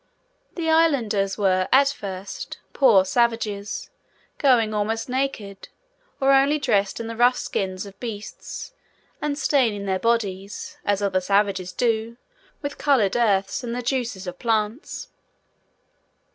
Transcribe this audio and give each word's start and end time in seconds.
The 0.55 0.67
Islanders 0.67 1.37
were, 1.37 1.67
at 1.71 1.89
first, 1.89 2.57
poor 2.73 3.05
savages, 3.05 3.91
going 4.39 4.73
almost 4.73 5.07
naked, 5.07 5.67
or 6.19 6.33
only 6.33 6.57
dressed 6.57 6.99
in 6.99 7.05
the 7.05 7.15
rough 7.15 7.37
skins 7.37 7.85
of 7.85 7.99
beasts, 7.99 8.73
and 9.21 9.37
staining 9.37 9.85
their 9.85 9.99
bodies, 9.99 10.79
as 10.83 11.03
other 11.03 11.21
savages 11.21 11.71
do, 11.71 12.17
with 12.63 12.79
coloured 12.79 13.15
earths 13.15 13.63
and 13.63 13.75
the 13.75 13.83
juices 13.83 14.25
of 14.25 14.39
plants. 14.39 15.09